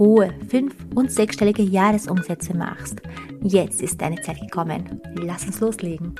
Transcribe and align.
hohe 0.00 0.34
fünf- 0.48 0.74
und 0.96 1.12
sechsstellige 1.12 1.62
Jahresumsätze 1.62 2.56
machst. 2.56 3.00
Jetzt 3.42 3.82
ist 3.82 4.00
deine 4.00 4.20
Zeit 4.22 4.40
gekommen. 4.40 5.00
Lass 5.14 5.44
uns 5.44 5.60
loslegen. 5.60 6.16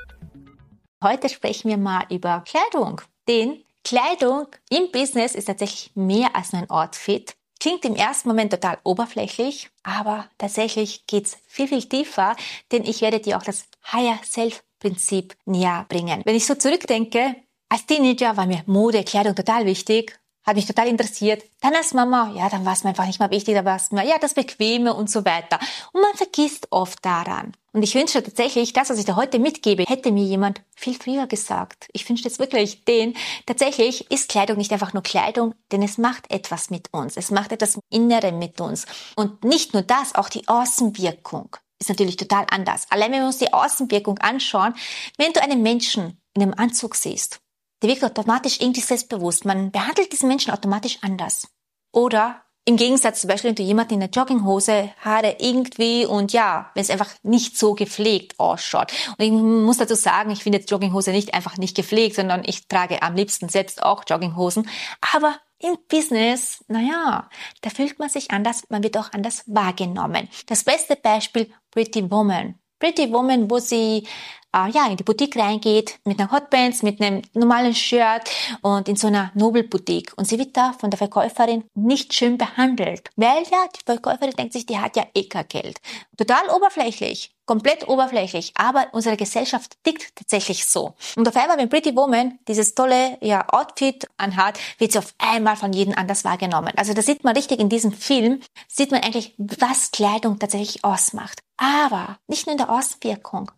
Heute 1.03 1.31
sprechen 1.31 1.71
wir 1.71 1.79
mal 1.79 2.05
über 2.11 2.45
Kleidung. 2.47 3.01
Denn 3.27 3.65
Kleidung 3.83 4.49
im 4.69 4.93
Business 4.93 5.35
ist 5.35 5.47
tatsächlich 5.47 5.91
mehr 5.95 6.37
als 6.37 6.53
nur 6.53 6.63
ein 6.63 6.71
Outfit. 6.71 7.35
Klingt 7.59 7.85
im 7.87 7.97
ersten 7.97 8.29
Moment 8.29 8.53
total 8.53 8.79
oberflächlich, 8.85 9.71
aber 9.83 10.27
tatsächlich 10.39 11.07
geht's 11.07 11.39
viel, 11.47 11.69
viel 11.69 11.83
tiefer, 11.83 12.37
denn 12.73 12.85
ich 12.85 13.01
werde 13.01 13.21
dir 13.21 13.37
auch 13.39 13.43
das 13.43 13.65
Higher 13.93 14.19
Self 14.25 14.63
Prinzip 14.79 15.37
näher 15.45 15.87
bringen. 15.89 16.23
Wenn 16.25 16.37
ich 16.37 16.47
so 16.47 16.55
zurückdenke, 16.55 17.37
als 17.69 17.87
Teenager 17.87 18.37
war 18.37 18.47
mir 18.47 18.63
Mode, 18.67 19.05
Kleidung 19.05 19.35
total 19.35 19.67
wichtig 19.67 20.19
hat 20.45 20.57
mich 20.57 20.67
total 20.67 20.89
interessiert. 20.89 21.43
Dann 21.61 21.75
als 21.75 21.95
Mama, 21.95 22.33
ja, 22.35 22.49
dann 22.49 22.65
war 22.65 22.73
es 22.73 22.83
mir 22.83 22.91
einfach 22.91 23.07
nicht 23.07 23.21
mehr 23.21 23.31
wichtig, 23.31 23.55
da 23.55 23.65
war 23.65 23.77
es 23.77 23.93
mir, 23.93 24.05
ja, 24.07 24.19
das 24.19 24.35
Bequeme 24.35 24.95
und 24.95 25.11
so 25.11 25.25
weiter. 25.25 25.59
Und 25.93 26.01
man 26.01 26.15
vergisst 26.15 26.69
oft 26.71 27.05
daran. 27.05 27.53
Und 27.73 27.83
ich 27.83 27.95
wünsche 27.95 28.23
tatsächlich, 28.23 28.73
das, 28.73 28.91
was 28.91 28.99
ich 28.99 29.05
da 29.05 29.17
heute 29.17 29.39
mitgebe, 29.39 29.85
hätte 29.85 30.11
mir 30.11 30.25
jemand 30.25 30.63
viel 30.75 30.95
früher 30.95 31.27
gesagt. 31.27 31.89
Ich 31.93 32.09
wünsche 32.09 32.25
jetzt 32.25 32.41
wirklich 32.41 32.85
den, 32.85 33.15
tatsächlich 33.47 34.11
ist 34.11 34.29
Kleidung 34.29 34.57
nicht 34.57 34.73
einfach 34.73 34.93
nur 34.93 35.03
Kleidung, 35.03 35.55
denn 35.71 35.83
es 35.83 35.99
macht 35.99 36.31
etwas 36.33 36.71
mit 36.71 36.93
uns. 36.93 37.17
Es 37.17 37.31
macht 37.31 37.53
etwas 37.53 37.79
Innerem 37.91 38.39
mit 38.39 38.61
uns. 38.61 38.87
Und 39.15 39.45
nicht 39.45 39.73
nur 39.73 39.83
das, 39.83 40.15
auch 40.15 40.29
die 40.29 40.49
Außenwirkung 40.49 41.57
ist 41.79 41.89
natürlich 41.89 42.17
total 42.17 42.47
anders. 42.51 42.87
Allein 42.91 43.13
wenn 43.13 43.21
wir 43.21 43.27
uns 43.27 43.39
die 43.39 43.53
Außenwirkung 43.53 44.19
anschauen, 44.19 44.75
wenn 45.17 45.33
du 45.33 45.43
einen 45.43 45.63
Menschen 45.63 46.21
in 46.35 46.43
einem 46.43 46.55
Anzug 46.55 46.95
siehst, 46.95 47.41
der 47.83 47.91
wirkt 47.91 48.05
automatisch 48.05 48.61
irgendwie 48.61 48.81
selbstbewusst. 48.81 49.45
Man 49.45 49.71
behandelt 49.71 50.13
diesen 50.13 50.29
Menschen 50.29 50.53
automatisch 50.53 50.99
anders. 51.03 51.49
Oder 51.93 52.43
im 52.67 52.77
Gegensatz 52.77 53.23
zum 53.23 53.29
Beispiel, 53.29 53.49
wenn 53.49 53.55
du 53.57 53.63
jemanden 53.63 53.95
in 53.95 54.01
der 54.01 54.11
Jogginghose, 54.11 54.93
Haare 55.01 55.37
irgendwie 55.41 56.05
und 56.05 56.33
ja, 56.33 56.71
wenn 56.75 56.83
es 56.83 56.91
einfach 56.91 57.11
nicht 57.23 57.57
so 57.59 57.75
gepflegt 57.75 58.39
ausschaut. 58.39 58.93
Und 59.19 59.25
ich 59.25 59.33
muss 59.33 59.79
dazu 59.79 59.95
sagen, 59.95 60.31
ich 60.31 60.43
finde 60.43 60.59
jetzt 60.59 60.71
Jogginghose 60.71 61.11
nicht 61.11 61.35
einfach 61.35 61.57
nicht 61.57 61.75
gepflegt, 61.75 62.17
sondern 62.17 62.43
ich 62.45 62.69
trage 62.69 63.03
am 63.03 63.17
liebsten 63.17 63.49
selbst 63.49 63.83
auch 63.83 64.05
Jogginghosen. 64.07 64.69
Aber 65.15 65.37
im 65.59 65.79
Business, 65.89 66.65
naja, 66.69 67.29
da 67.63 67.71
fühlt 67.71 67.99
man 67.99 68.09
sich 68.09 68.31
anders, 68.31 68.63
man 68.69 68.83
wird 68.83 68.97
auch 68.97 69.13
anders 69.13 69.43
wahrgenommen. 69.47 70.29
Das 70.47 70.65
beste 70.65 70.97
Beispiel, 70.97 71.51
Pretty 71.71 72.11
Woman. 72.11 72.57
Pretty 72.79 73.13
Woman, 73.13 73.51
wo 73.51 73.59
sie 73.59 74.07
äh, 74.55 74.71
ja, 74.71 74.87
in 74.87 74.97
die 74.97 75.05
Boutique 75.05 75.37
reingeht 75.37 75.99
mit 76.05 76.19
einer 76.19 76.31
Hotpants, 76.31 76.83
mit 76.83 77.01
einem 77.01 77.23
normalen 77.35 77.75
Shirt 77.75 78.31
und 78.63 78.89
in 78.89 78.97
so 78.97 79.07
einer 79.07 79.31
Nobelboutique. 79.35 80.13
Und 80.17 80.27
sie 80.27 80.39
wird 80.39 80.57
da 80.57 80.73
von 80.73 80.91
der 80.91 80.99
Verkäuferin 80.99 81.65
nicht 81.75 82.15
schön 82.15 82.39
behandelt. 82.39 83.11
Weil 83.17 83.43
ja, 83.51 83.67
die 83.75 83.85
Verkäuferin 83.85 84.33
denkt 84.33 84.53
sich, 84.53 84.67
die 84.67 84.79
hat 84.79 84.97
ja 84.97 85.07
eh 85.15 85.25
kein 85.25 85.49
Geld. 85.49 85.81
Total 86.17 86.49
oberflächlich. 86.55 87.33
Komplett 87.47 87.89
oberflächlich. 87.89 88.53
Aber 88.55 88.89
unsere 88.93 89.17
Gesellschaft 89.17 89.77
tickt 89.83 90.15
tatsächlich 90.15 90.67
so. 90.67 90.95
Und 91.17 91.27
auf 91.27 91.37
einmal, 91.37 91.59
wenn 91.59 91.69
Pretty 91.69 91.97
Woman 91.97 92.39
dieses 92.47 92.75
tolle 92.75 93.19
ja, 93.21 93.49
Outfit 93.49 94.07
anhat, 94.19 94.59
wird 94.79 94.93
sie 94.93 94.99
auf 94.99 95.15
einmal 95.19 95.57
von 95.57 95.73
jedem 95.73 95.95
anders 95.97 96.25
wahrgenommen. 96.25 96.73
Also 96.77 96.95
da 96.95 97.03
sieht 97.03 97.25
man 97.25 97.35
richtig 97.35 97.59
in 97.59 97.69
diesem 97.69 97.93
Film, 97.93 98.41
sieht 98.69 98.93
man 98.93 99.03
eigentlich, 99.03 99.35
was 99.39 99.91
Kleidung 99.91 100.39
tatsächlich 100.39 100.85
ausmacht. 100.85 101.41
Aber 101.57 102.19
nicht 102.29 102.47
nur 102.47 102.53
in 102.53 102.59
der 102.59 102.71
Außenwirkung, 102.71 103.51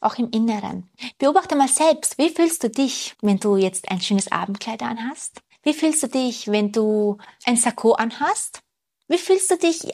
auch 0.00 0.16
im 0.16 0.30
Inneren. 0.30 0.88
Beobachte 1.18 1.56
mal 1.56 1.68
selbst, 1.68 2.18
wie 2.18 2.30
fühlst 2.30 2.62
du 2.62 2.70
dich, 2.70 3.14
wenn 3.22 3.38
du 3.38 3.56
jetzt 3.56 3.90
ein 3.90 4.00
schönes 4.00 4.30
Abendkleid 4.30 4.82
anhast? 4.82 5.40
Wie 5.62 5.74
fühlst 5.74 6.02
du 6.02 6.08
dich, 6.08 6.48
wenn 6.48 6.72
du 6.72 7.18
ein 7.44 7.56
Sakko 7.56 7.92
anhast? 7.92 8.60
Wie 9.08 9.18
fühlst 9.18 9.50
du 9.50 9.56
dich, 9.56 9.92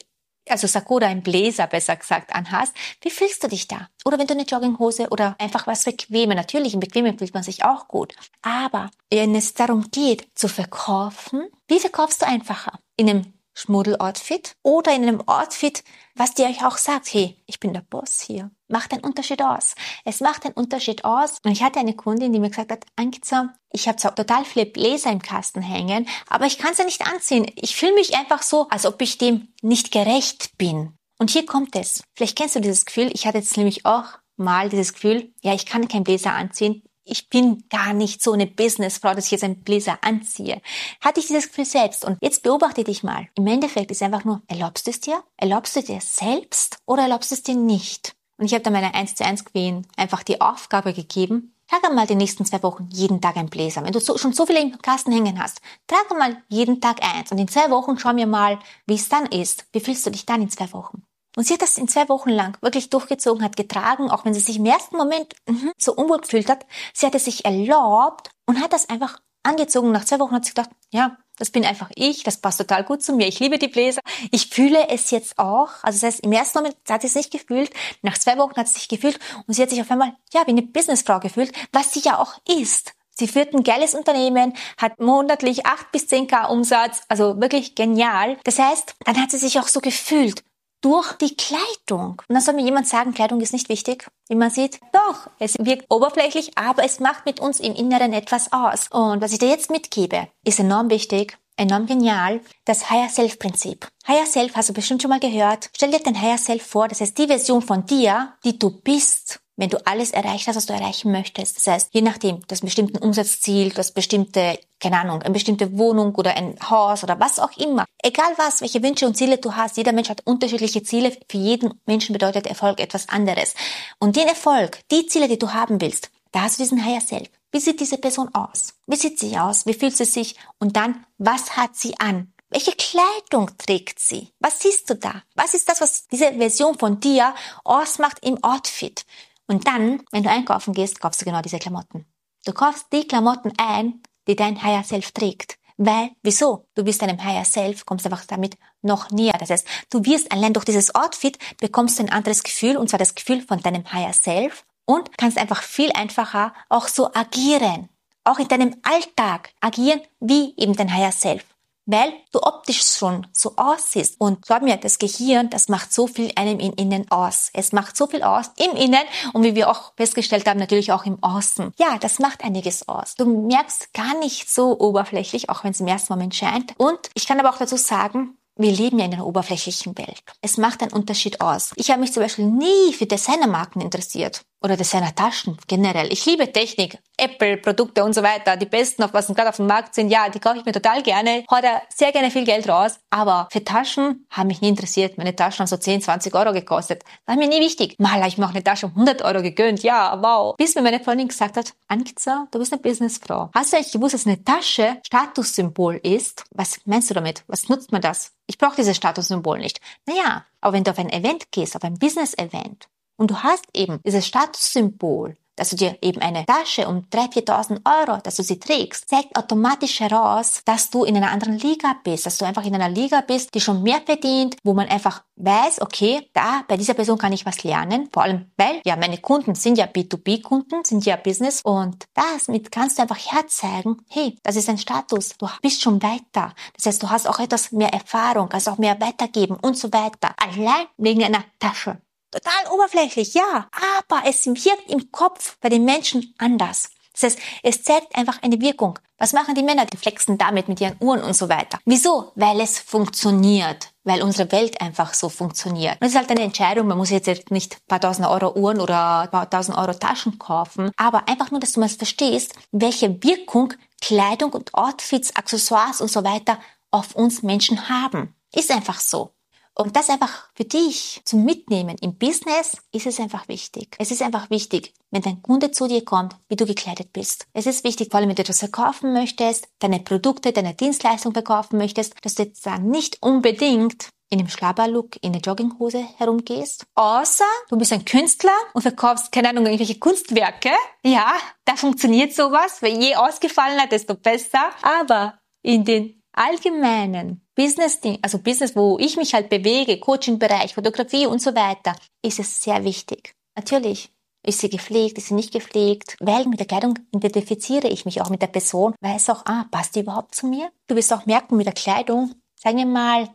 also 0.49 0.67
Sakko 0.67 0.95
oder 0.95 1.07
ein 1.07 1.23
Bläser 1.23 1.67
besser 1.67 1.95
gesagt 1.95 2.35
anhast, 2.35 2.73
wie 3.01 3.09
fühlst 3.09 3.43
du 3.43 3.47
dich 3.47 3.67
da? 3.67 3.87
Oder 4.03 4.19
wenn 4.19 4.27
du 4.27 4.33
eine 4.33 4.43
Jogginghose 4.43 5.09
oder 5.09 5.35
einfach 5.39 5.67
was 5.67 5.85
Bequeme, 5.85 6.35
natürlich 6.35 6.73
im 6.73 6.79
Bequemen 6.79 7.17
fühlt 7.17 7.33
man 7.33 7.43
sich 7.43 7.63
auch 7.63 7.87
gut. 7.87 8.13
Aber 8.41 8.91
wenn 9.09 9.35
es 9.35 9.53
darum 9.53 9.91
geht 9.91 10.27
zu 10.35 10.47
verkaufen, 10.47 11.47
wie 11.67 11.79
verkaufst 11.79 12.21
du 12.21 12.27
einfacher? 12.27 12.79
In 12.97 13.09
einem 13.09 13.33
Schmuddel-Outfit 13.53 14.55
oder 14.63 14.93
in 14.93 15.03
einem 15.03 15.27
Outfit, 15.27 15.83
was 16.15 16.33
dir 16.33 16.45
euch 16.45 16.65
auch 16.65 16.77
sagt, 16.77 17.13
hey, 17.13 17.41
ich 17.45 17.59
bin 17.59 17.73
der 17.73 17.81
Boss 17.81 18.21
hier. 18.21 18.51
Macht 18.71 18.93
einen 18.93 19.03
Unterschied 19.03 19.41
aus. 19.41 19.75
Es 20.05 20.19
macht 20.19 20.45
einen 20.45 20.55
Unterschied 20.55 21.05
aus. 21.05 21.37
Und 21.43 21.51
ich 21.51 21.63
hatte 21.63 21.79
eine 21.79 21.95
Kundin, 21.95 22.33
die 22.33 22.39
mir 22.39 22.49
gesagt 22.49 22.71
hat, 22.71 22.85
Ankitza, 22.95 23.53
ich 23.71 23.87
habe 23.87 23.97
zwar 23.97 24.15
total 24.15 24.45
viele 24.45 24.65
Bläser 24.65 25.11
im 25.11 25.21
Kasten 25.21 25.61
hängen, 25.61 26.07
aber 26.27 26.45
ich 26.45 26.57
kann 26.57 26.73
sie 26.73 26.83
nicht 26.85 27.05
anziehen. 27.05 27.45
Ich 27.55 27.75
fühle 27.75 27.93
mich 27.93 28.15
einfach 28.15 28.41
so, 28.41 28.67
als 28.69 28.85
ob 28.85 29.01
ich 29.01 29.17
dem 29.17 29.49
nicht 29.61 29.91
gerecht 29.91 30.57
bin. 30.57 30.93
Und 31.19 31.29
hier 31.29 31.45
kommt 31.45 31.75
es. 31.75 32.03
Vielleicht 32.15 32.37
kennst 32.37 32.55
du 32.55 32.61
dieses 32.61 32.85
Gefühl. 32.85 33.11
Ich 33.13 33.27
hatte 33.27 33.37
jetzt 33.37 33.57
nämlich 33.57 33.85
auch 33.85 34.05
mal 34.37 34.69
dieses 34.69 34.93
Gefühl, 34.93 35.33
ja, 35.41 35.53
ich 35.53 35.65
kann 35.65 35.87
keinen 35.87 36.03
Bläser 36.03 36.33
anziehen 36.33 36.83
ich 37.03 37.29
bin 37.29 37.63
gar 37.69 37.93
nicht 37.93 38.21
so 38.21 38.31
eine 38.33 38.47
Businessfrau, 38.47 39.13
dass 39.13 39.25
ich 39.25 39.31
jetzt 39.31 39.43
einen 39.43 39.63
Bläser 39.63 39.99
anziehe. 40.01 40.61
Hatte 41.01 41.19
ich 41.19 41.27
dieses 41.27 41.47
Gefühl 41.47 41.65
selbst. 41.65 42.05
Und 42.05 42.17
jetzt 42.21 42.43
beobachte 42.43 42.83
dich 42.83 43.03
mal. 43.03 43.27
Im 43.35 43.47
Endeffekt 43.47 43.91
ist 43.91 44.01
einfach 44.01 44.23
nur, 44.23 44.41
erlaubst 44.47 44.87
du 44.87 44.91
es 44.91 45.01
dir? 45.01 45.23
Erlaubst 45.37 45.75
du 45.75 45.81
dir 45.81 45.99
selbst 46.01 46.77
oder 46.85 47.03
erlaubst 47.03 47.31
du 47.31 47.35
es 47.35 47.43
dir 47.43 47.55
nicht? 47.55 48.15
Und 48.37 48.45
ich 48.45 48.53
habe 48.53 48.63
dann 48.63 48.73
meiner 48.73 48.95
1 48.95 49.15
zu 49.15 49.25
1 49.25 49.45
Queen 49.45 49.87
einfach 49.97 50.23
die 50.23 50.41
Aufgabe 50.41 50.93
gegeben, 50.93 51.55
trage 51.67 51.93
mal 51.93 52.07
die 52.07 52.15
nächsten 52.15 52.45
zwei 52.45 52.61
Wochen 52.63 52.89
jeden 52.91 53.21
Tag 53.21 53.37
ein 53.37 53.49
Bläser. 53.49 53.83
Wenn 53.83 53.93
du 53.93 53.99
so, 53.99 54.17
schon 54.17 54.33
so 54.33 54.45
viele 54.45 54.61
im 54.61 54.77
Kasten 54.81 55.11
hängen 55.11 55.41
hast, 55.41 55.61
trage 55.87 56.15
mal 56.17 56.37
jeden 56.49 56.81
Tag 56.81 57.01
eins. 57.01 57.31
Und 57.31 57.37
in 57.37 57.47
zwei 57.47 57.69
Wochen 57.69 57.97
schau 57.97 58.13
mir 58.13 58.27
mal, 58.27 58.59
wie 58.87 58.95
es 58.95 59.09
dann 59.09 59.25
ist. 59.27 59.65
Wie 59.71 59.79
fühlst 59.79 60.05
du 60.05 60.09
dich 60.09 60.25
dann 60.25 60.41
in 60.41 60.49
zwei 60.49 60.71
Wochen? 60.73 61.03
Und 61.37 61.45
sie 61.45 61.53
hat 61.53 61.61
das 61.61 61.77
in 61.77 61.87
zwei 61.87 62.09
Wochen 62.09 62.29
lang 62.29 62.57
wirklich 62.61 62.89
durchgezogen, 62.89 63.43
hat 63.43 63.55
getragen, 63.55 64.11
auch 64.11 64.25
wenn 64.25 64.33
sie 64.33 64.41
sich 64.41 64.57
im 64.57 64.65
ersten 64.65 64.97
Moment 64.97 65.33
mh, 65.47 65.71
so 65.77 65.93
unwohl 65.93 66.19
gefühlt 66.19 66.49
hat. 66.49 66.65
Sie 66.93 67.05
hat 67.05 67.15
es 67.15 67.25
sich 67.25 67.45
erlaubt 67.45 68.31
und 68.45 68.61
hat 68.61 68.73
das 68.73 68.89
einfach 68.89 69.19
angezogen. 69.43 69.91
Nach 69.91 70.03
zwei 70.03 70.19
Wochen 70.19 70.35
hat 70.35 70.43
sie 70.43 70.53
gedacht, 70.53 70.71
ja, 70.91 71.17
das 71.41 71.49
bin 71.49 71.65
einfach 71.65 71.89
ich, 71.95 72.23
das 72.23 72.37
passt 72.37 72.59
total 72.59 72.83
gut 72.83 73.03
zu 73.03 73.13
mir, 73.13 73.27
ich 73.27 73.39
liebe 73.39 73.57
die 73.57 73.67
Bläser, 73.67 74.01
ich 74.29 74.47
fühle 74.47 74.87
es 74.89 75.09
jetzt 75.11 75.39
auch. 75.39 75.69
Also 75.81 75.99
das 75.99 76.03
heißt, 76.03 76.19
im 76.21 76.31
ersten 76.31 76.59
Moment 76.59 76.75
hat 76.87 77.01
sie 77.01 77.07
es 77.07 77.15
nicht 77.15 77.31
gefühlt, 77.31 77.71
nach 78.03 78.17
zwei 78.17 78.37
Wochen 78.37 78.55
hat 78.55 78.67
sie 78.67 78.75
sich 78.75 78.87
gefühlt 78.87 79.19
und 79.47 79.53
sie 79.55 79.61
hat 79.63 79.71
sich 79.71 79.81
auf 79.81 79.89
einmal, 79.89 80.13
ja, 80.33 80.43
wie 80.45 80.51
eine 80.51 80.61
Businessfrau 80.61 81.19
gefühlt, 81.19 81.51
was 81.73 81.93
sie 81.93 82.01
ja 82.01 82.19
auch 82.19 82.33
ist. 82.47 82.93
Sie 83.13 83.27
führt 83.27 83.53
ein 83.53 83.63
geiles 83.63 83.93
Unternehmen, 83.93 84.53
hat 84.77 84.99
monatlich 84.99 85.65
8 85.65 85.91
bis 85.91 86.03
10k 86.05 86.47
Umsatz, 86.47 87.01
also 87.07 87.39
wirklich 87.41 87.75
genial. 87.75 88.37
Das 88.43 88.57
heißt, 88.57 88.95
dann 89.05 89.21
hat 89.21 89.31
sie 89.31 89.37
sich 89.37 89.59
auch 89.59 89.67
so 89.67 89.79
gefühlt 89.79 90.43
durch 90.81 91.13
die 91.13 91.35
Kleidung. 91.35 92.21
Und 92.27 92.33
dann 92.33 92.41
soll 92.41 92.55
mir 92.55 92.65
jemand 92.65 92.87
sagen, 92.87 93.13
Kleidung 93.13 93.39
ist 93.41 93.53
nicht 93.53 93.69
wichtig. 93.69 94.07
Wie 94.27 94.35
man 94.35 94.49
sieht, 94.49 94.79
doch, 94.91 95.29
es 95.39 95.57
wirkt 95.59 95.85
oberflächlich, 95.89 96.57
aber 96.57 96.83
es 96.83 96.99
macht 96.99 97.25
mit 97.25 97.39
uns 97.39 97.59
im 97.59 97.73
Inneren 97.73 98.13
etwas 98.13 98.51
aus. 98.51 98.87
Und 98.89 99.21
was 99.21 99.31
ich 99.31 99.39
dir 99.39 99.49
jetzt 99.49 99.69
mitgebe, 99.69 100.27
ist 100.43 100.59
enorm 100.59 100.89
wichtig, 100.89 101.37
enorm 101.57 101.85
genial, 101.85 102.41
das 102.65 102.89
Higher 102.89 103.09
Self 103.09 103.37
Prinzip. 103.37 103.87
Higher 104.07 104.25
Self 104.25 104.55
hast 104.55 104.69
du 104.69 104.73
bestimmt 104.73 105.01
schon 105.01 105.09
mal 105.09 105.19
gehört. 105.19 105.69
Stell 105.75 105.91
dir 105.91 105.99
den 105.99 106.19
Higher 106.19 106.37
Self 106.37 106.65
vor, 106.65 106.87
das 106.87 107.01
heißt 107.01 107.17
die 107.17 107.27
Version 107.27 107.61
von 107.61 107.85
dir, 107.85 108.33
die 108.43 108.57
du 108.57 108.71
bist 108.81 109.40
wenn 109.61 109.69
du 109.69 109.77
alles 109.85 110.09
erreicht 110.09 110.47
hast, 110.47 110.55
was 110.55 110.65
du 110.65 110.73
erreichen 110.73 111.11
möchtest. 111.11 111.55
Das 111.55 111.67
heißt, 111.67 111.89
je 111.91 112.01
nachdem, 112.01 112.39
du 112.39 112.47
hast 112.49 112.63
ein 112.63 112.65
bestimmtes 112.65 112.99
Umsatzziel, 112.99 113.69
du 113.69 113.77
hast 113.77 113.91
bestimmte, 113.91 114.57
keine 114.79 114.99
Ahnung, 114.99 115.21
eine 115.21 115.33
bestimmte 115.33 115.77
Wohnung 115.77 116.15
oder 116.15 116.35
ein 116.35 116.55
Haus 116.67 117.03
oder 117.03 117.19
was 117.19 117.37
auch 117.37 117.55
immer. 117.57 117.85
Egal 118.01 118.33
was, 118.37 118.61
welche 118.61 118.81
Wünsche 118.81 119.05
und 119.05 119.15
Ziele 119.15 119.37
du 119.37 119.55
hast, 119.55 119.77
jeder 119.77 119.91
Mensch 119.91 120.09
hat 120.09 120.25
unterschiedliche 120.25 120.81
Ziele. 120.81 121.15
Für 121.29 121.37
jeden 121.37 121.79
Menschen 121.85 122.13
bedeutet 122.13 122.47
Erfolg 122.47 122.79
etwas 122.79 123.07
anderes. 123.07 123.53
Und 123.99 124.15
den 124.15 124.27
Erfolg, 124.27 124.79
die 124.89 125.05
Ziele, 125.05 125.27
die 125.27 125.37
du 125.37 125.53
haben 125.53 125.79
willst, 125.79 126.09
da 126.31 126.41
hast 126.41 126.57
du 126.57 126.63
diesen 126.63 126.83
Higher 126.83 127.01
Self. 127.01 127.29
Wie 127.51 127.59
sieht 127.59 127.79
diese 127.79 127.99
Person 127.99 128.33
aus? 128.33 128.73
Wie 128.87 128.95
sieht 128.95 129.19
sie 129.19 129.37
aus? 129.37 129.67
Wie 129.67 129.75
fühlt 129.75 129.95
sie 129.95 130.05
sich? 130.05 130.37
Und 130.57 130.75
dann, 130.75 131.05
was 131.19 131.55
hat 131.55 131.75
sie 131.75 131.99
an? 131.99 132.33
Welche 132.49 132.71
Kleidung 132.71 133.51
trägt 133.59 133.99
sie? 133.99 134.33
Was 134.39 134.59
siehst 134.59 134.89
du 134.89 134.95
da? 134.95 135.21
Was 135.35 135.53
ist 135.53 135.69
das, 135.69 135.81
was 135.81 136.07
diese 136.07 136.33
Version 136.33 136.79
von 136.79 136.99
dir 136.99 137.35
ausmacht 137.63 138.17
im 138.23 138.43
Outfit? 138.43 139.05
Und 139.51 139.67
dann, 139.67 140.01
wenn 140.11 140.23
du 140.23 140.29
einkaufen 140.29 140.73
gehst, 140.73 141.01
kaufst 141.01 141.19
du 141.19 141.25
genau 141.25 141.41
diese 141.41 141.59
Klamotten. 141.59 142.05
Du 142.45 142.53
kaufst 142.53 142.85
die 142.93 143.05
Klamotten 143.05 143.51
ein, 143.57 144.01
die 144.25 144.37
dein 144.37 144.63
Higher 144.63 144.85
Self 144.85 145.11
trägt. 145.11 145.57
Weil, 145.75 146.11
wieso? 146.23 146.69
Du 146.73 146.85
bist 146.85 147.01
deinem 147.01 147.21
Higher 147.21 147.43
Self, 147.43 147.85
kommst 147.85 148.05
einfach 148.05 148.23
damit 148.23 148.55
noch 148.81 149.11
näher. 149.11 149.35
Das 149.37 149.49
heißt, 149.49 149.67
du 149.89 150.05
wirst 150.05 150.31
allein 150.31 150.53
durch 150.53 150.63
dieses 150.63 150.95
Outfit 150.95 151.37
bekommst 151.59 151.99
du 151.99 152.03
ein 152.03 152.13
anderes 152.13 152.43
Gefühl, 152.43 152.77
und 152.77 152.89
zwar 152.89 152.99
das 152.99 153.13
Gefühl 153.13 153.41
von 153.41 153.59
deinem 153.59 153.91
Higher 153.91 154.13
Self. 154.13 154.63
und 154.85 155.17
kannst 155.17 155.37
einfach 155.37 155.63
viel 155.63 155.91
einfacher 155.91 156.53
auch 156.69 156.87
so 156.87 157.13
agieren. 157.13 157.89
Auch 158.23 158.39
in 158.39 158.47
deinem 158.47 158.77
Alltag 158.83 159.53
agieren 159.59 159.99
wie 160.21 160.53
eben 160.55 160.77
dein 160.77 160.93
Higher 160.95 161.11
Self 161.11 161.43
weil 161.91 162.13
du 162.31 162.41
optisch 162.41 162.83
schon 162.83 163.27
so 163.33 163.53
aussiehst. 163.57 164.19
Und 164.19 164.41
glaub 164.43 164.61
mir, 164.61 164.77
das 164.77 164.99
Gehirn, 164.99 165.49
das 165.49 165.69
macht 165.69 165.93
so 165.93 166.07
viel 166.07 166.31
einem 166.35 166.59
in 166.59 166.73
Innen 166.73 167.09
aus. 167.11 167.49
Es 167.53 167.71
macht 167.71 167.97
so 167.97 168.07
viel 168.07 168.23
aus 168.23 168.51
im 168.57 168.75
Innen 168.75 169.03
und 169.33 169.43
wie 169.43 169.55
wir 169.55 169.69
auch 169.69 169.93
festgestellt 169.95 170.47
haben, 170.47 170.59
natürlich 170.59 170.91
auch 170.91 171.05
im 171.05 171.21
Außen. 171.21 171.73
Ja, 171.77 171.97
das 171.99 172.19
macht 172.19 172.43
einiges 172.43 172.87
aus. 172.87 173.15
Du 173.15 173.25
merkst 173.25 173.93
gar 173.93 174.17
nicht 174.19 174.49
so 174.49 174.79
oberflächlich, 174.79 175.49
auch 175.49 175.63
wenn 175.63 175.71
es 175.71 175.79
im 175.79 175.87
ersten 175.87 176.13
Moment 176.13 176.35
scheint. 176.35 176.73
Und 176.77 176.99
ich 177.13 177.27
kann 177.27 177.39
aber 177.39 177.49
auch 177.49 177.57
dazu 177.57 177.77
sagen, 177.77 178.37
wir 178.55 178.71
leben 178.71 178.99
ja 178.99 179.05
in 179.05 179.13
einer 179.13 179.25
oberflächlichen 179.25 179.97
Welt. 179.97 180.23
Es 180.41 180.57
macht 180.57 180.81
einen 180.81 180.93
Unterschied 180.93 181.41
aus. 181.41 181.71
Ich 181.75 181.89
habe 181.89 182.01
mich 182.01 182.13
zum 182.13 182.23
Beispiel 182.23 182.45
nie 182.45 182.93
für 182.93 183.05
Designermarken 183.05 183.81
interessiert 183.81 184.41
oder 184.61 184.77
Designertaschen 184.77 185.57
generell. 185.67 186.11
Ich 186.13 186.25
liebe 186.25 186.51
Technik, 186.51 186.99
Apple-Produkte 187.17 188.03
und 188.03 188.13
so 188.13 188.23
weiter. 188.23 188.57
Die 188.57 188.65
besten, 188.65 189.03
auf 189.03 189.13
was 189.13 189.27
gerade 189.27 189.49
auf 189.49 189.57
dem 189.57 189.67
Markt 189.67 189.95
sind, 189.95 190.09
ja, 190.09 190.29
die 190.29 190.39
kaufe 190.39 190.59
ich 190.59 190.65
mir 190.65 190.71
total 190.71 191.01
gerne. 191.01 191.43
Hau 191.49 191.61
da 191.61 191.81
sehr 191.89 192.11
gerne 192.11 192.31
viel 192.31 192.45
Geld 192.45 192.69
raus. 192.69 192.99
Aber 193.09 193.47
für 193.51 193.63
Taschen 193.63 194.27
haben 194.29 194.47
mich 194.47 194.61
nie 194.61 194.69
interessiert. 194.69 195.17
Meine 195.17 195.35
Taschen 195.35 195.59
haben 195.59 195.67
so 195.67 195.77
10, 195.77 196.01
20 196.01 196.33
Euro 196.35 196.53
gekostet. 196.53 197.03
War 197.25 197.35
mir 197.35 197.47
nie 197.47 197.59
wichtig. 197.59 197.95
Mal 197.99 198.25
ich 198.27 198.41
auch 198.41 198.49
eine 198.49 198.63
Tasche 198.63 198.85
um 198.85 198.91
100 198.93 199.23
Euro 199.23 199.41
gegönnt. 199.41 199.83
Ja, 199.83 200.21
wow. 200.21 200.55
Bis 200.57 200.75
mir 200.75 200.81
meine 200.81 200.99
Freundin 200.99 201.27
gesagt 201.27 201.57
hat, 201.57 201.73
Ankiza, 201.87 202.47
du 202.51 202.59
bist 202.59 202.71
eine 202.71 202.81
Businessfrau. 202.81 203.49
Hast 203.53 203.73
du 203.73 203.77
eigentlich 203.77 203.91
gewusst, 203.91 204.13
dass 204.13 204.27
eine 204.27 204.43
Tasche 204.43 204.97
Statussymbol 205.05 205.95
ist? 206.03 206.43
Was 206.51 206.79
meinst 206.85 207.09
du 207.09 207.13
damit? 207.13 207.43
Was 207.47 207.67
nutzt 207.69 207.91
man 207.91 208.01
das? 208.01 208.31
Ich 208.47 208.57
brauche 208.57 208.75
dieses 208.75 208.97
Statussymbol 208.97 209.59
nicht. 209.59 209.79
Naja, 210.05 210.45
aber 210.59 210.73
wenn 210.73 210.83
du 210.83 210.91
auf 210.91 210.99
ein 210.99 211.09
Event 211.09 211.51
gehst, 211.51 211.75
auf 211.75 211.83
ein 211.83 211.97
Business-Event, 211.97 212.87
und 213.17 213.31
du 213.31 213.43
hast 213.43 213.65
eben 213.73 213.99
dieses 214.05 214.25
Statussymbol, 214.27 215.37
dass 215.55 215.69
du 215.69 215.75
dir 215.75 215.97
eben 216.01 216.21
eine 216.21 216.45
Tasche 216.45 216.87
um 216.87 217.05
3.000, 217.11 217.45
4.000 217.45 218.09
Euro, 218.09 218.19
dass 218.21 218.35
du 218.35 218.43
sie 218.43 218.59
trägst, 218.59 219.07
zeigt 219.07 219.37
automatisch 219.37 219.99
heraus, 219.99 220.61
dass 220.65 220.89
du 220.89 221.03
in 221.03 221.15
einer 221.15 221.29
anderen 221.29 221.57
Liga 221.59 221.95
bist, 222.03 222.25
dass 222.25 222.39
du 222.39 222.45
einfach 222.45 222.65
in 222.65 222.73
einer 222.73 222.89
Liga 222.89 223.21
bist, 223.21 223.53
die 223.53 223.61
schon 223.61 223.83
mehr 223.83 224.01
verdient, 224.03 224.55
wo 224.63 224.73
man 224.73 224.87
einfach 224.87 225.23
weiß, 225.35 225.81
okay, 225.81 226.27
da, 226.33 226.63
bei 226.67 226.77
dieser 226.77 226.93
Person 226.93 227.17
kann 227.17 227.33
ich 227.33 227.45
was 227.45 227.63
lernen, 227.63 228.09
vor 228.11 228.23
allem, 228.23 228.51
weil, 228.57 228.81
ja, 228.85 228.95
meine 228.95 229.19
Kunden 229.19 229.53
sind 229.53 229.77
ja 229.77 229.85
B2B-Kunden, 229.85 230.83
sind 230.83 231.05
ja 231.05 231.15
Business 231.15 231.61
und 231.63 232.05
damit 232.13 232.71
kannst 232.71 232.97
du 232.97 233.03
einfach 233.03 233.19
herzeigen, 233.19 233.97
hey, 234.09 234.37
das 234.43 234.55
ist 234.55 234.69
ein 234.69 234.77
Status, 234.77 235.37
du 235.37 235.47
bist 235.61 235.81
schon 235.81 236.01
weiter. 236.01 236.53
Das 236.75 236.85
heißt, 236.85 237.03
du 237.03 237.09
hast 237.09 237.27
auch 237.27 237.39
etwas 237.39 237.71
mehr 237.71 237.93
Erfahrung, 237.93 238.49
kannst 238.49 238.69
auch 238.69 238.77
mehr 238.77 238.99
weitergeben 238.99 239.57
und 239.61 239.77
so 239.77 239.91
weiter. 239.93 240.33
Allein 240.37 240.87
wegen 240.97 241.23
einer 241.23 241.43
Tasche. 241.59 242.01
Total 242.31 242.71
oberflächlich, 242.71 243.33
ja. 243.33 243.67
Aber 244.05 244.27
es 244.27 244.45
wirkt 244.45 244.89
im 244.89 245.11
Kopf 245.11 245.57
bei 245.59 245.69
den 245.69 245.85
Menschen 245.85 246.33
anders. 246.37 246.89
Das 247.13 247.23
heißt, 247.23 247.39
es 247.63 247.83
zeigt 247.83 248.15
einfach 248.15 248.41
eine 248.41 248.59
Wirkung. 248.61 248.97
Was 249.17 249.33
machen 249.33 249.53
die 249.53 249.63
Männer? 249.63 249.85
Die 249.85 249.97
flexen 249.97 250.37
damit 250.37 250.67
mit 250.67 250.79
ihren 250.79 250.95
Uhren 250.99 251.21
und 251.21 251.35
so 251.35 251.49
weiter. 251.49 251.77
Wieso? 251.85 252.31
Weil 252.35 252.61
es 252.61 252.79
funktioniert. 252.79 253.89
Weil 254.03 254.23
unsere 254.23 254.51
Welt 254.51 254.81
einfach 254.81 255.13
so 255.13 255.29
funktioniert. 255.29 255.97
Und 255.99 256.07
es 256.07 256.13
ist 256.13 256.17
halt 256.17 256.31
eine 256.31 256.41
Entscheidung. 256.41 256.87
Man 256.87 256.97
muss 256.97 257.09
jetzt 257.09 257.51
nicht 257.51 257.75
ein 257.75 257.87
paar 257.87 257.99
tausend 257.99 258.27
Euro 258.27 258.57
Uhren 258.57 258.79
oder 258.79 259.19
ein 259.21 259.29
paar 259.29 259.49
tausend 259.49 259.77
Euro 259.77 259.93
Taschen 259.93 260.39
kaufen. 260.39 260.89
Aber 260.95 261.27
einfach 261.27 261.51
nur, 261.51 261.59
dass 261.59 261.73
du 261.73 261.81
mal 261.81 261.89
verstehst, 261.89 262.55
welche 262.71 263.21
Wirkung 263.21 263.73
Kleidung 264.01 264.51
und 264.53 264.73
Outfits, 264.73 265.35
Accessoires 265.35 266.01
und 266.01 266.09
so 266.09 266.23
weiter 266.23 266.57
auf 266.89 267.15
uns 267.15 267.43
Menschen 267.43 267.89
haben. 267.89 268.35
Ist 268.53 268.71
einfach 268.71 268.99
so. 268.99 269.33
Und 269.81 269.95
das 269.95 270.09
einfach 270.09 270.49
für 270.53 270.63
dich 270.63 271.21
zum 271.25 271.43
Mitnehmen 271.43 271.95
im 272.01 272.15
Business 272.15 272.77
ist 272.91 273.07
es 273.07 273.19
einfach 273.19 273.47
wichtig. 273.47 273.95
Es 273.97 274.11
ist 274.11 274.21
einfach 274.21 274.49
wichtig, 274.49 274.93
wenn 275.09 275.21
dein 275.21 275.41
Kunde 275.41 275.71
zu 275.71 275.87
dir 275.87 276.05
kommt, 276.05 276.35
wie 276.49 276.55
du 276.55 276.65
gekleidet 276.65 277.11
bist. 277.13 277.47
Es 277.53 277.65
ist 277.65 277.83
wichtig, 277.83 278.09
vor 278.11 278.19
allem 278.19 278.29
wenn 278.29 278.35
du 278.35 278.43
etwas 278.43 278.59
verkaufen 278.59 279.11
möchtest, 279.11 279.67
deine 279.79 279.99
Produkte, 279.99 280.51
deine 280.51 280.75
Dienstleistung 280.75 281.33
verkaufen 281.33 281.77
möchtest, 281.77 282.13
dass 282.23 282.35
du 282.35 282.43
jetzt 282.43 282.65
dann 282.65 282.89
nicht 282.89 283.17
unbedingt 283.21 284.09
in 284.29 284.37
dem 284.37 284.47
Schlabberlook 284.47 285.17
in 285.21 285.33
der 285.33 285.41
Jogginghose 285.41 286.05
herumgehst. 286.17 286.85
Außer 286.95 287.43
du 287.69 287.77
bist 287.77 287.91
ein 287.91 288.05
Künstler 288.05 288.55
und 288.73 288.83
verkaufst, 288.83 289.31
keine 289.31 289.49
Ahnung, 289.49 289.65
irgendwelche 289.65 289.99
Kunstwerke. 289.99 290.71
Ja, 291.03 291.33
da 291.65 291.75
funktioniert 291.75 292.33
sowas, 292.33 292.79
je 292.81 293.15
ausgefallener, 293.15 293.87
desto 293.87 294.15
besser. 294.15 294.69
Aber 294.83 295.39
in 295.63 295.83
den 295.83 296.20
allgemeinen 296.41 297.45
Business-Ding, 297.55 298.19
also 298.21 298.39
Business, 298.39 298.75
wo 298.75 298.97
ich 298.99 299.15
mich 299.15 299.33
halt 299.33 299.49
bewege, 299.49 299.99
Coaching-Bereich, 299.99 300.73
Fotografie 300.73 301.27
und 301.27 301.41
so 301.41 301.53
weiter, 301.53 301.95
ist 302.23 302.39
es 302.39 302.63
sehr 302.63 302.83
wichtig. 302.83 303.35
Natürlich. 303.55 304.09
Ist 304.43 304.59
sie 304.59 304.69
gepflegt, 304.69 305.19
ist 305.19 305.27
sie 305.27 305.35
nicht 305.35 305.53
gepflegt? 305.53 306.17
Weil 306.19 306.47
mit 306.47 306.59
der 306.59 306.65
Kleidung 306.65 306.97
identifiziere 307.13 307.87
ich 307.87 308.05
mich 308.05 308.21
auch 308.21 308.31
mit 308.31 308.41
der 308.41 308.47
Person, 308.47 308.95
weiß 309.01 309.29
auch, 309.29 309.45
ah, 309.45 309.65
passt 309.69 309.95
die 309.95 309.99
überhaupt 309.99 310.33
zu 310.33 310.47
mir? 310.47 310.71
Du 310.87 310.95
wirst 310.95 311.13
auch 311.13 311.27
merken 311.27 311.57
mit 311.57 311.67
der 311.67 311.75
Kleidung, 311.75 312.33
sagen 312.55 312.77
wir 312.77 312.87
mal, 312.87 313.29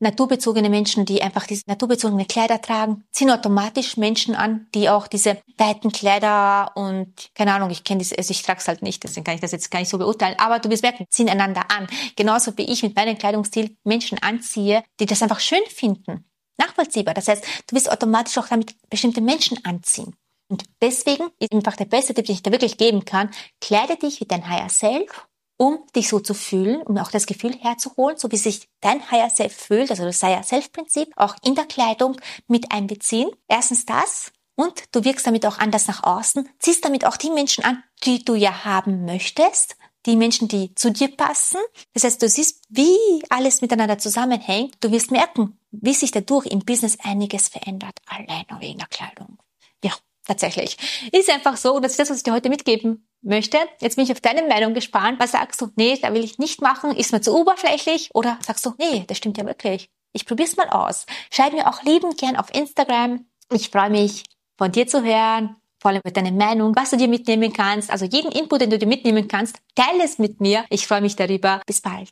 naturbezogene 0.00 0.70
Menschen, 0.70 1.04
die 1.04 1.22
einfach 1.22 1.46
diese 1.46 1.62
naturbezogene 1.66 2.24
Kleider 2.24 2.60
tragen, 2.60 3.04
ziehen 3.10 3.30
automatisch 3.30 3.96
Menschen 3.96 4.34
an, 4.34 4.66
die 4.74 4.88
auch 4.88 5.06
diese 5.06 5.38
weiten 5.56 5.90
Kleider 5.90 6.72
und 6.76 7.30
keine 7.34 7.52
Ahnung, 7.54 7.70
ich 7.70 7.84
kenne 7.84 7.98
diese, 7.98 8.16
also 8.16 8.30
ich 8.30 8.42
trage 8.42 8.60
es 8.60 8.68
halt 8.68 8.82
nicht, 8.82 9.02
deswegen 9.02 9.24
kann 9.24 9.34
ich 9.34 9.40
das 9.40 9.52
jetzt 9.52 9.70
gar 9.70 9.80
nicht 9.80 9.88
so 9.88 9.98
beurteilen, 9.98 10.36
aber 10.38 10.58
du 10.58 10.70
wirst 10.70 10.82
merken, 10.82 11.06
ziehen 11.10 11.28
einander 11.28 11.70
an. 11.70 11.86
Genauso 12.16 12.56
wie 12.56 12.70
ich 12.70 12.82
mit 12.82 12.96
meinem 12.96 13.18
Kleidungsstil 13.18 13.76
Menschen 13.84 14.18
anziehe, 14.22 14.82
die 15.00 15.06
das 15.06 15.22
einfach 15.22 15.40
schön 15.40 15.64
finden. 15.68 16.24
Nachvollziehbar. 16.58 17.14
Das 17.14 17.28
heißt, 17.28 17.44
du 17.68 17.76
wirst 17.76 17.90
automatisch 17.90 18.36
auch 18.38 18.48
damit 18.48 18.74
bestimmte 18.90 19.20
Menschen 19.20 19.64
anziehen. 19.64 20.14
Und 20.50 20.64
deswegen 20.80 21.28
ist 21.38 21.52
einfach 21.52 21.76
der 21.76 21.84
beste 21.84 22.14
Tipp, 22.14 22.26
den 22.26 22.34
ich 22.34 22.42
da 22.42 22.50
wirklich 22.50 22.78
geben 22.78 23.04
kann, 23.04 23.30
kleide 23.60 23.96
dich 23.96 24.20
wie 24.20 24.24
dein 24.24 24.48
Higher 24.48 24.70
Self 24.70 25.28
um 25.58 25.84
dich 25.94 26.08
so 26.08 26.20
zu 26.20 26.32
fühlen, 26.32 26.80
um 26.82 26.96
auch 26.96 27.10
das 27.10 27.26
Gefühl 27.26 27.54
herzuholen, 27.60 28.16
so 28.16 28.30
wie 28.32 28.36
sich 28.36 28.68
dein 28.80 29.10
Higher 29.10 29.28
Self 29.28 29.54
fühlt, 29.54 29.90
also 29.90 30.04
das 30.04 30.22
Higher 30.22 30.42
Self 30.42 30.72
Prinzip, 30.72 31.12
auch 31.16 31.36
in 31.44 31.54
der 31.54 31.66
Kleidung 31.66 32.16
mit 32.46 32.72
einbeziehen. 32.72 33.28
Erstens 33.48 33.84
das. 33.84 34.32
Und 34.54 34.84
du 34.92 35.04
wirkst 35.04 35.26
damit 35.26 35.44
auch 35.46 35.58
anders 35.58 35.86
nach 35.86 36.02
außen, 36.02 36.48
ziehst 36.58 36.84
damit 36.84 37.04
auch 37.04 37.16
die 37.16 37.30
Menschen 37.30 37.64
an, 37.64 37.82
die 38.04 38.24
du 38.24 38.34
ja 38.34 38.64
haben 38.64 39.04
möchtest, 39.04 39.76
die 40.06 40.16
Menschen, 40.16 40.48
die 40.48 40.74
zu 40.74 40.90
dir 40.90 41.14
passen. 41.16 41.60
Das 41.92 42.04
heißt, 42.04 42.22
du 42.22 42.28
siehst, 42.28 42.64
wie 42.68 42.96
alles 43.28 43.60
miteinander 43.60 43.98
zusammenhängt. 43.98 44.74
Du 44.80 44.90
wirst 44.90 45.10
merken, 45.10 45.58
wie 45.70 45.94
sich 45.94 46.10
dadurch 46.10 46.46
im 46.46 46.60
Business 46.60 46.98
einiges 47.02 47.48
verändert, 47.48 47.98
allein 48.06 48.46
wegen 48.60 48.78
der 48.78 48.88
Kleidung. 48.88 49.38
Ja, 49.84 49.92
tatsächlich. 50.26 50.76
Ist 51.12 51.30
einfach 51.30 51.56
so, 51.56 51.74
und 51.74 51.82
das 51.82 51.92
ist 51.92 52.00
das, 52.00 52.10
was 52.10 52.18
ich 52.18 52.22
dir 52.22 52.32
heute 52.32 52.48
mitgeben 52.48 53.07
möchte. 53.22 53.58
Jetzt 53.80 53.96
bin 53.96 54.04
ich 54.04 54.12
auf 54.12 54.20
deine 54.20 54.46
Meinung 54.46 54.74
gespannt. 54.74 55.20
Was 55.20 55.32
sagst 55.32 55.60
du? 55.60 55.68
Nee, 55.76 55.98
da 56.00 56.12
will 56.14 56.24
ich 56.24 56.38
nicht 56.38 56.60
machen. 56.62 56.96
Ist 56.96 57.12
mir 57.12 57.20
zu 57.20 57.34
oberflächlich? 57.34 58.10
Oder 58.14 58.38
sagst 58.44 58.64
du, 58.66 58.74
nee, 58.78 59.04
das 59.06 59.18
stimmt 59.18 59.38
ja 59.38 59.46
wirklich. 59.46 59.90
Ich 60.12 60.26
probier's 60.26 60.56
mal 60.56 60.68
aus. 60.68 61.06
Schreib 61.30 61.52
mir 61.52 61.68
auch 61.68 61.82
liebend 61.82 62.18
gern 62.18 62.36
auf 62.36 62.54
Instagram. 62.54 63.26
Ich 63.52 63.70
freue 63.70 63.90
mich, 63.90 64.24
von 64.56 64.72
dir 64.72 64.86
zu 64.86 65.02
hören. 65.04 65.56
Vor 65.80 65.92
allem 65.92 66.00
mit 66.04 66.16
deiner 66.16 66.32
Meinung, 66.32 66.74
was 66.74 66.90
du 66.90 66.96
dir 66.96 67.06
mitnehmen 67.06 67.52
kannst. 67.52 67.90
Also 67.90 68.04
jeden 68.04 68.32
Input, 68.32 68.62
den 68.62 68.70
du 68.70 68.78
dir 68.78 68.88
mitnehmen 68.88 69.28
kannst, 69.28 69.58
teile 69.76 70.04
es 70.04 70.18
mit 70.18 70.40
mir. 70.40 70.64
Ich 70.70 70.86
freue 70.86 71.00
mich 71.00 71.14
darüber. 71.14 71.62
Bis 71.66 71.80
bald. 71.80 72.08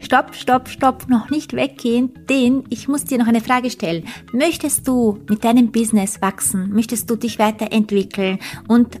Stopp, 0.00 0.34
stopp, 0.34 0.68
stopp, 0.68 1.08
noch 1.08 1.30
nicht 1.30 1.54
weggehen, 1.54 2.12
denn 2.28 2.64
ich 2.68 2.86
muss 2.86 3.04
dir 3.04 3.18
noch 3.18 3.26
eine 3.26 3.40
Frage 3.40 3.70
stellen. 3.70 4.06
Möchtest 4.32 4.86
du 4.86 5.18
mit 5.28 5.42
deinem 5.44 5.72
Business 5.72 6.20
wachsen? 6.20 6.70
Möchtest 6.72 7.10
du 7.10 7.16
dich 7.16 7.38
weiterentwickeln 7.38 8.38
und 8.68 9.00